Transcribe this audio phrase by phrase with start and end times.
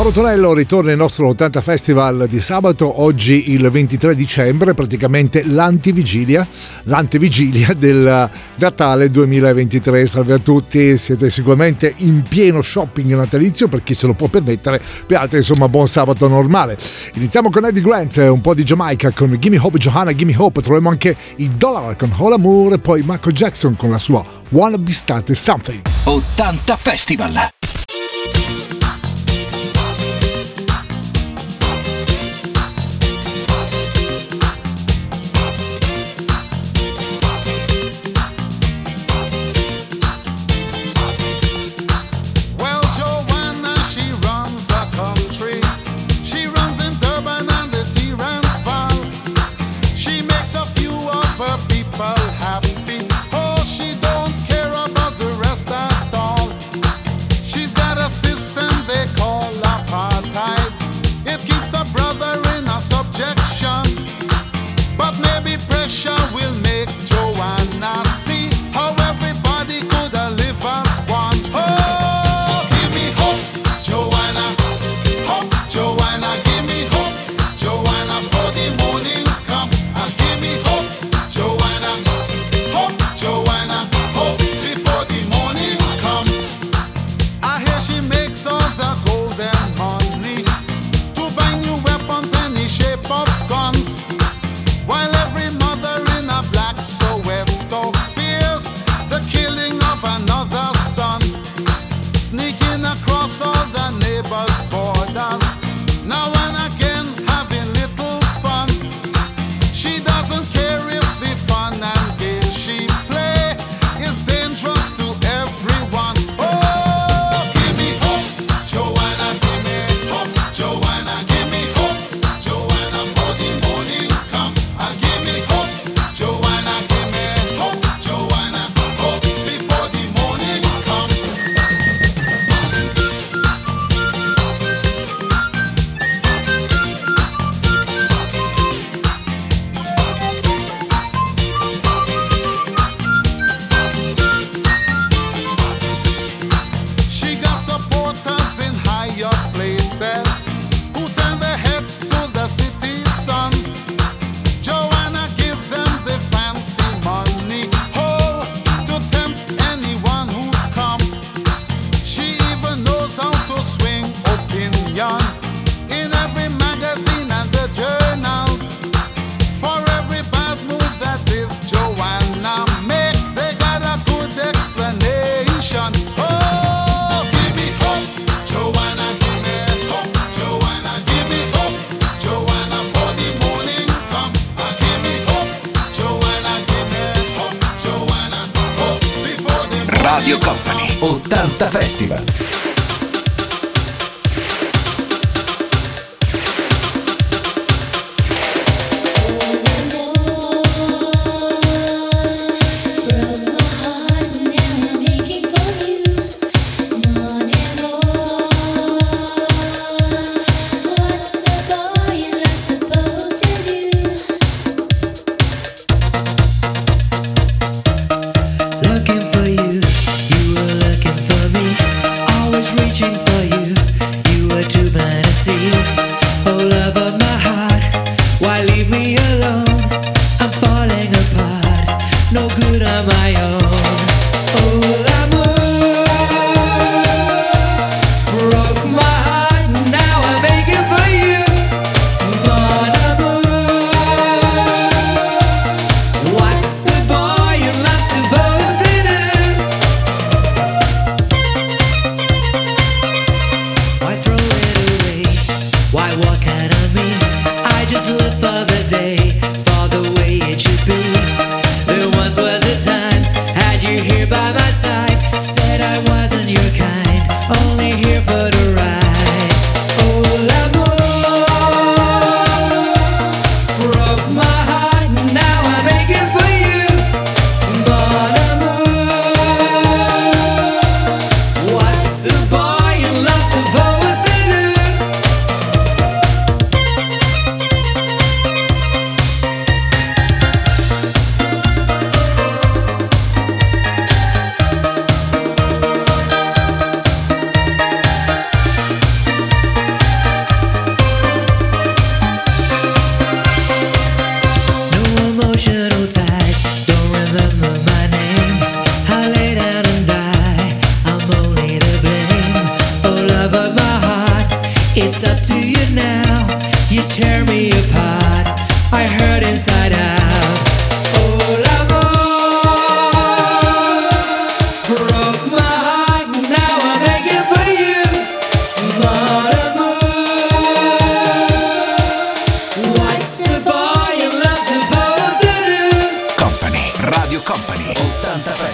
[0.00, 6.48] Mauro Tonello ritorna il nostro 80 Festival di sabato, oggi il 23 dicembre, praticamente l'antivigilia,
[6.84, 10.06] l'antivigilia del Natale 2023.
[10.06, 14.80] Salve a tutti, siete sicuramente in pieno shopping natalizio per chi se lo può permettere,
[15.04, 16.78] per altri insomma buon sabato normale.
[17.16, 20.88] Iniziamo con Eddie Grant, un po' di Jamaica con Gimme Hope Johanna, Gimme Hope, troviamo
[20.88, 24.92] anche i Dollar con All Amour e poi Michael Jackson con la sua Wanna Be
[24.92, 25.82] Started Something.
[26.04, 27.50] 80 Festival.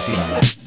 [0.07, 0.66] Sexy.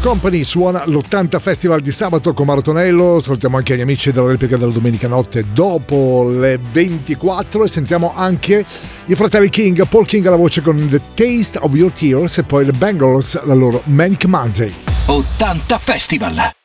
[0.00, 3.20] Company suona l'80 Festival di sabato con Marotonello.
[3.20, 8.64] Salutiamo anche gli amici della replica della domenica notte dopo le 24 e sentiamo anche
[9.06, 12.64] i fratelli King, Paul King alla voce con The Taste of Your Tears e poi
[12.64, 14.74] le Bangles, la loro Manic Monday.
[15.06, 16.61] 80 Festival!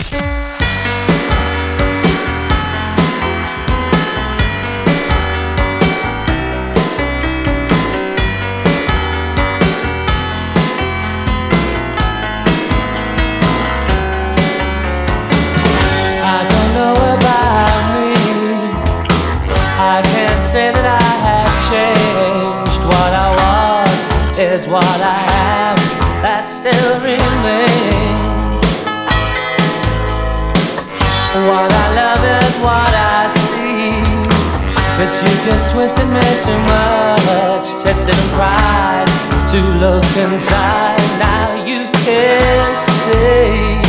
[35.49, 37.65] just twisted me too much.
[37.81, 39.07] Tested and pride
[39.51, 40.99] to look inside.
[41.19, 43.81] Now you can't stay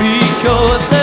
[0.00, 0.99] because.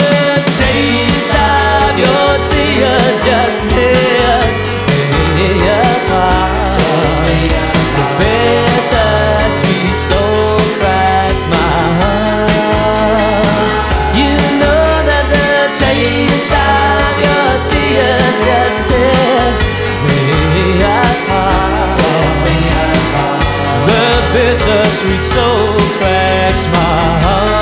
[24.37, 27.56] bittersweet soul cracks my heart.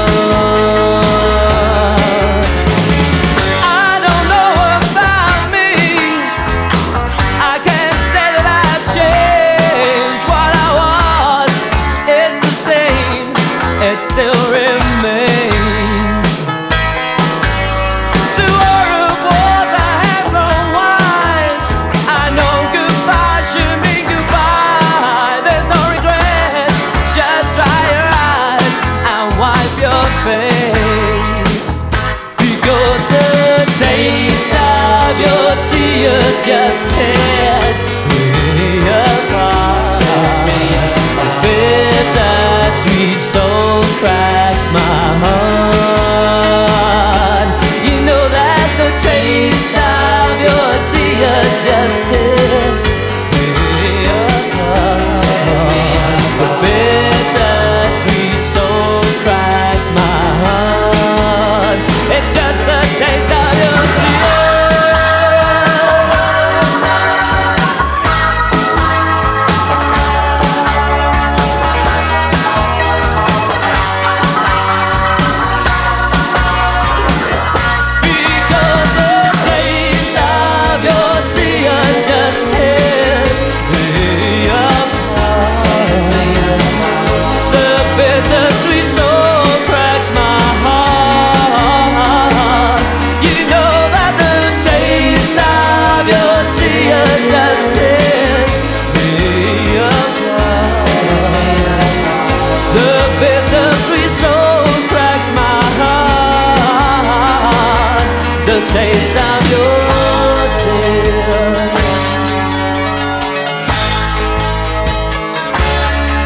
[42.86, 43.65] sweet soul.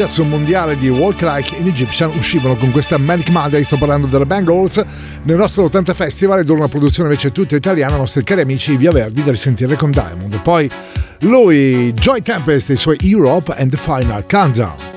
[0.00, 4.24] Successo mondiale di Walk Like in Egyptian uscivano con questa Manic Monday, sto parlando delle
[4.24, 4.82] Bangles,
[5.24, 9.22] nel nostro 80 Festival ed una produzione invece tutta italiana, nostri cari amici Via Verdi
[9.22, 10.40] da risentire con Diamond.
[10.40, 10.70] Poi
[11.20, 14.89] lui, Joy Tempest e i suoi Europe and the Final Countdown.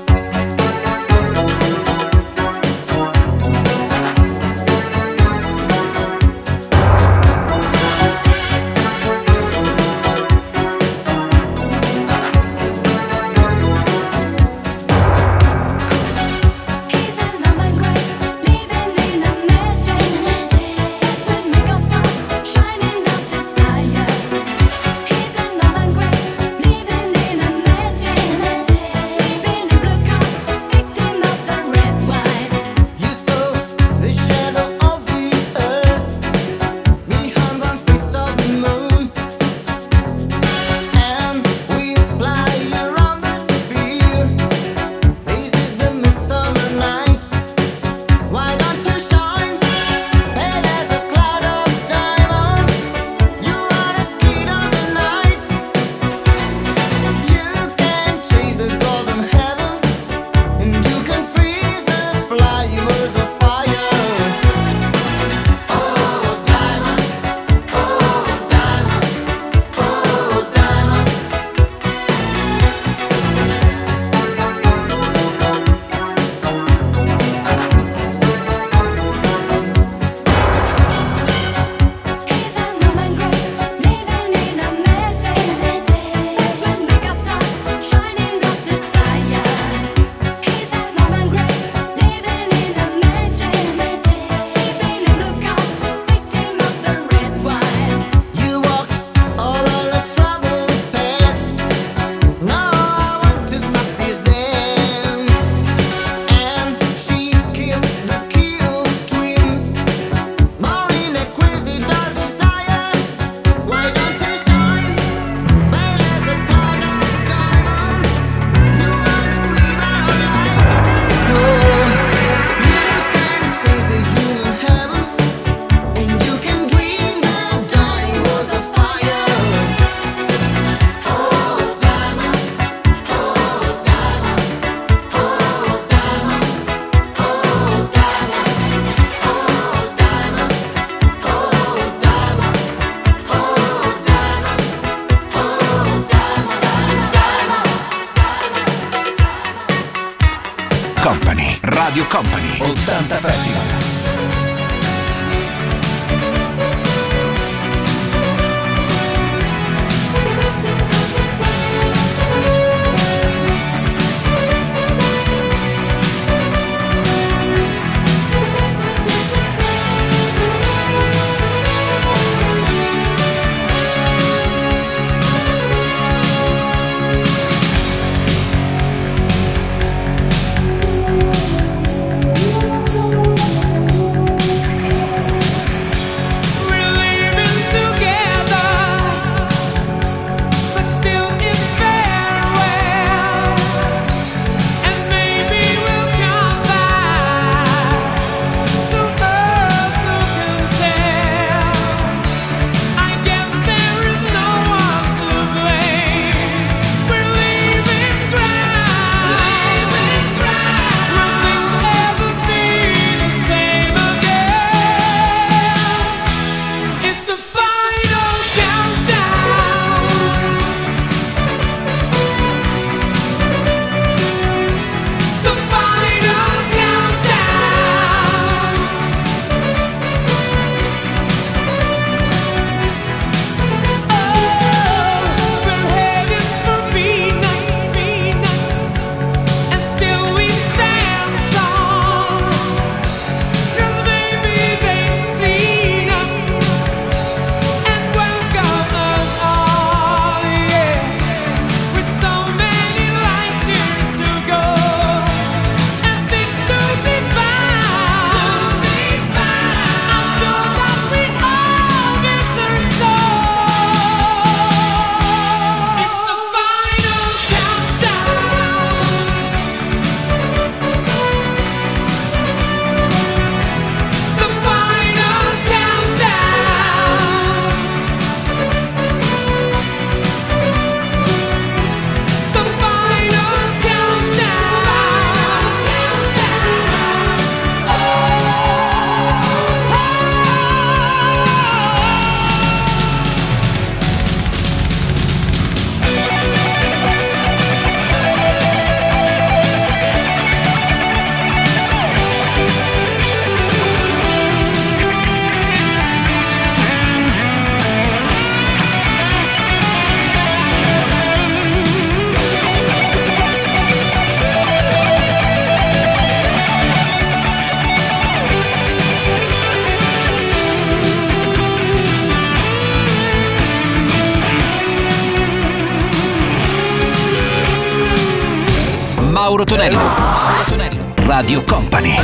[331.44, 332.16] Radio Company.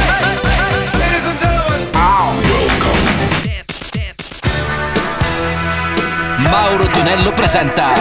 [6.39, 7.93] Mauro Tonello presenta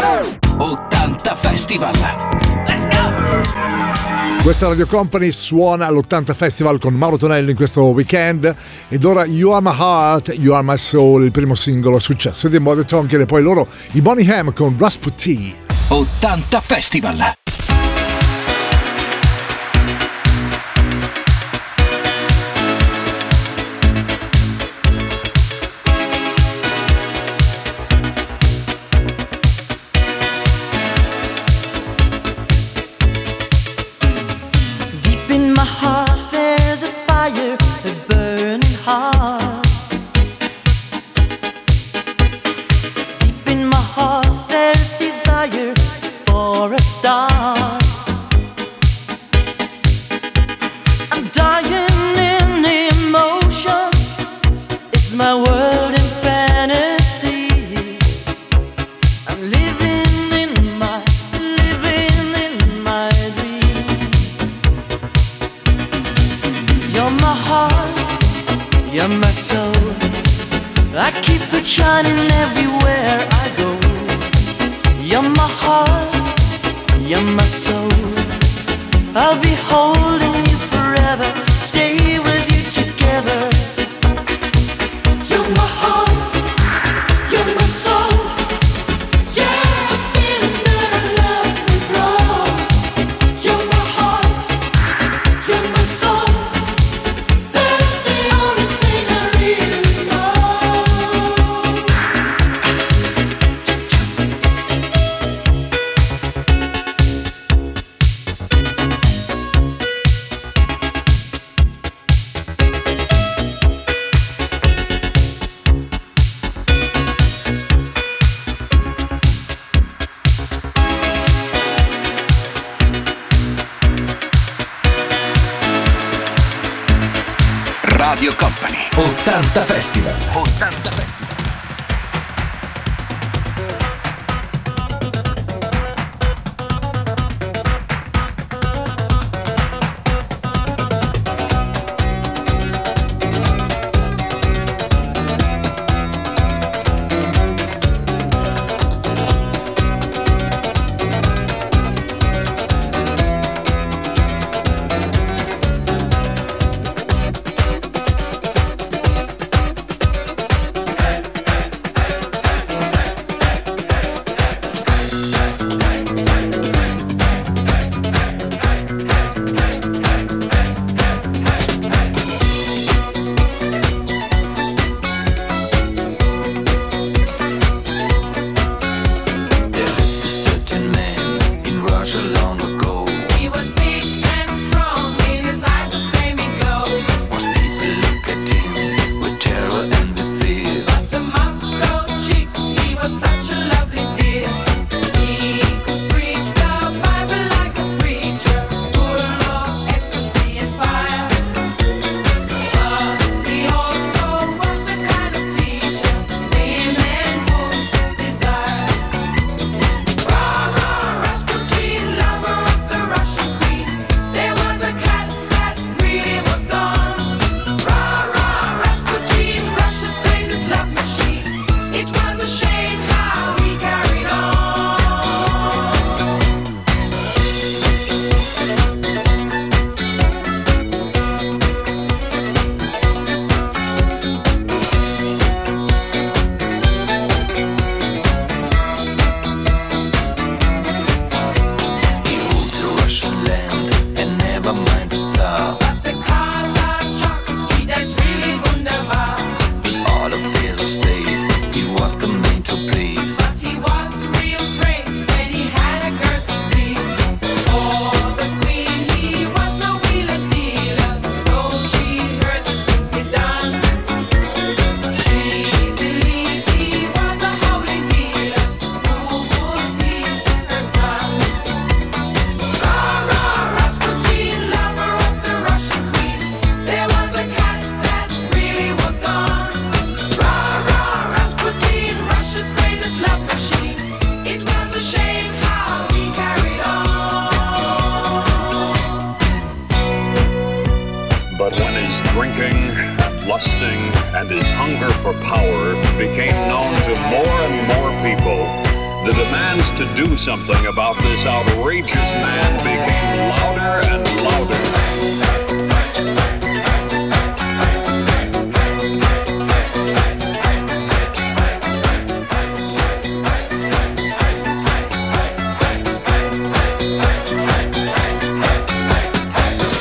[0.57, 1.91] 80 Festival.
[2.65, 4.41] Let's go!
[4.41, 8.55] Questa Radio Company suona all'80 Festival con Mauro Tonello in questo weekend
[8.87, 12.59] ed ora You Are My Heart, You Are My Soul, il primo singolo successo di
[12.59, 15.53] Mother Tonkin e poi loro i Bonnie Ham con Rasputin.
[15.89, 17.33] 80 Festival.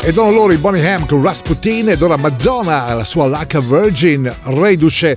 [0.08, 3.60] Ed erano loro i Bonnie Ham con Rasputin ed ora Madonna, la sua Like a
[3.60, 5.14] Virgin, reduce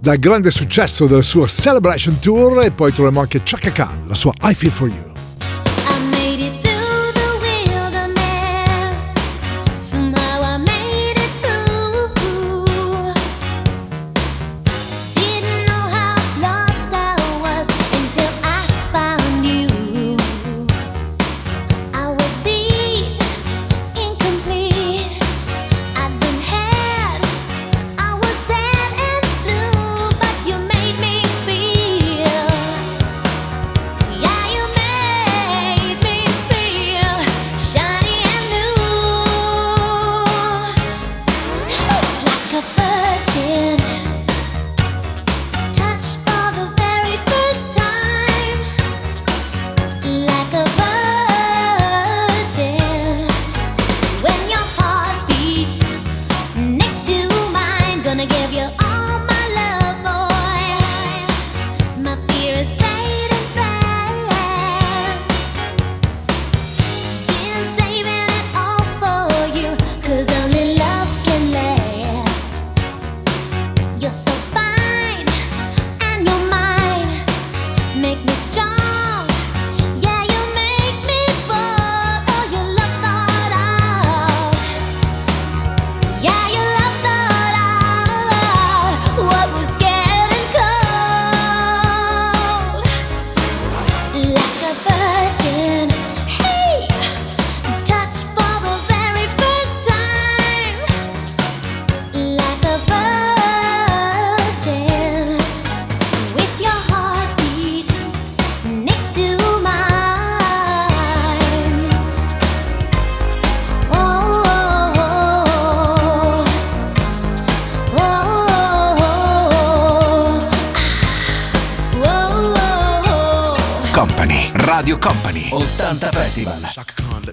[0.00, 4.32] dal grande successo del suo Celebration Tour e poi troviamo anche Chaka Khan, la sua
[4.42, 5.11] I Feel For You.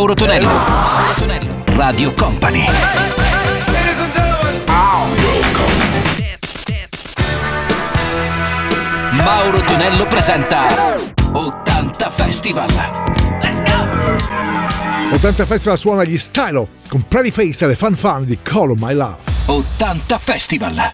[0.00, 0.48] Mauro Tonello.
[0.48, 1.64] Mauro Tonello.
[1.76, 2.66] Radio Company.
[9.10, 10.68] Mauro Tonello presenta
[11.32, 12.70] 80 Festival.
[15.12, 18.78] 80 Festival suona gli Stylo con Pretty Face e le fan fan di Call of
[18.80, 19.18] My Love.
[19.48, 20.92] 80 Festival.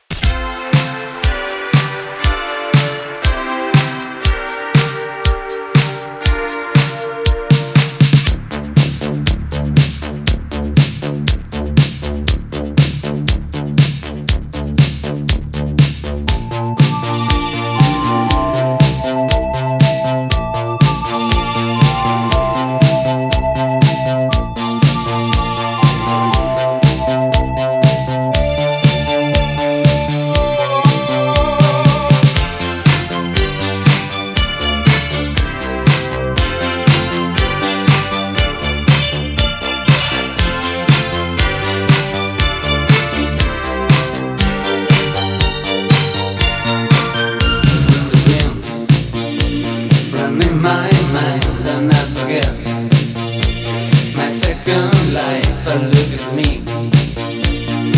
[54.66, 55.64] My life.
[55.64, 56.62] But look at me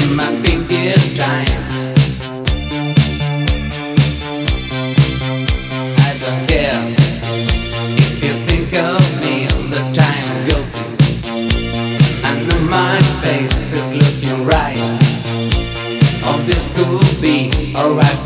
[0.03, 1.93] in my biggest times.
[5.97, 6.83] I don't care
[7.97, 10.85] if you think of me all the time I'm guilty.
[12.25, 14.77] I know my face is looking right.
[16.25, 18.18] Oh, this could be alright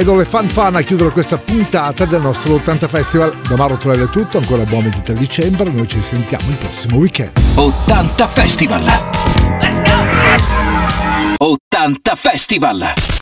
[0.00, 3.36] Ed ho le fan fan a chiudere questa puntata del nostro 80 Festival.
[3.46, 7.32] Da Mauro Torello è tutto, ancora buon 23 dicembre, noi ci sentiamo il prossimo weekend.
[7.56, 8.82] 80 Festival.
[8.82, 11.44] Let's go!
[11.44, 13.18] 80 Festival.